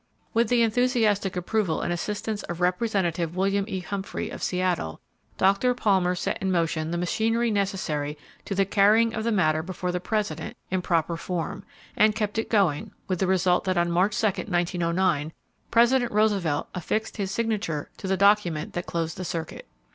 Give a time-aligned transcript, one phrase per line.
[0.33, 3.81] With the enthusiastic approval and assistance of Representative William E.
[3.81, 4.99] Humphrey, of Seattle,
[5.37, 5.75] Dr.
[5.75, 9.61] Palmer set in motion the machinery [Page 341] necessary to the carrying of the matter
[9.61, 11.63] before the President in proper form,
[11.95, 15.33] and kept it going, with the result that on March 2, 1909,
[15.69, 19.67] President Roosevelt affixed his signature to the document that closed the circuit.